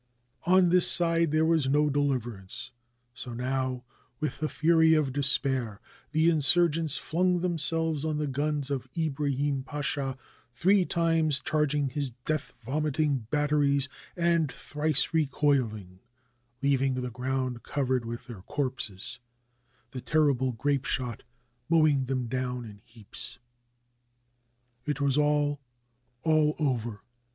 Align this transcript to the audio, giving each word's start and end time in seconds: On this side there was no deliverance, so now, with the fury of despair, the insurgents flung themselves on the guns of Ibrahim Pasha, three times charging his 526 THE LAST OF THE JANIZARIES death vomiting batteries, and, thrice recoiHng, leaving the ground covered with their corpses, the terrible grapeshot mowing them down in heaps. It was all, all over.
On 0.47 0.69
this 0.69 0.89
side 0.91 1.29
there 1.29 1.45
was 1.45 1.69
no 1.69 1.87
deliverance, 1.87 2.71
so 3.13 3.35
now, 3.35 3.83
with 4.19 4.39
the 4.39 4.49
fury 4.49 4.95
of 4.95 5.13
despair, 5.13 5.79
the 6.11 6.27
insurgents 6.27 6.97
flung 6.97 7.41
themselves 7.41 8.03
on 8.03 8.17
the 8.17 8.25
guns 8.25 8.71
of 8.71 8.87
Ibrahim 8.97 9.61
Pasha, 9.61 10.17
three 10.55 10.85
times 10.85 11.39
charging 11.39 11.89
his 11.89 12.13
526 12.25 12.25
THE 12.25 12.33
LAST 12.51 12.57
OF 12.65 12.83
THE 12.83 12.91
JANIZARIES 12.91 13.19
death 13.27 13.27
vomiting 13.27 13.27
batteries, 13.29 13.89
and, 14.17 14.51
thrice 14.51 15.07
recoiHng, 15.09 15.99
leaving 16.63 16.95
the 16.95 17.11
ground 17.11 17.61
covered 17.61 18.03
with 18.03 18.25
their 18.25 18.41
corpses, 18.41 19.19
the 19.91 20.01
terrible 20.01 20.53
grapeshot 20.53 21.21
mowing 21.69 22.05
them 22.05 22.25
down 22.25 22.65
in 22.65 22.79
heaps. 22.83 23.37
It 24.83 24.99
was 24.99 25.19
all, 25.19 25.61
all 26.23 26.55
over. 26.57 27.03